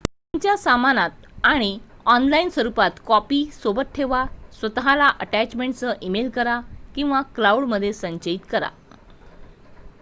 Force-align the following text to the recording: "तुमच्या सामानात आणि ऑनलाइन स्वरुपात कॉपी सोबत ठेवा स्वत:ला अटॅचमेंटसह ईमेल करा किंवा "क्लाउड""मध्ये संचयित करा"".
"तुमच्या 0.33 0.55
सामानात 0.57 1.25
आणि 1.43 1.77
ऑनलाइन 2.05 2.49
स्वरुपात 2.49 2.99
कॉपी 3.05 3.43
सोबत 3.53 3.93
ठेवा 3.95 4.25
स्वत:ला 4.59 5.09
अटॅचमेंटसह 5.19 5.93
ईमेल 6.01 6.29
करा 6.29 6.59
किंवा 6.95 7.21
"क्लाउड""मध्ये 7.35 7.93
संचयित 7.93 8.49
करा"". 8.51 8.69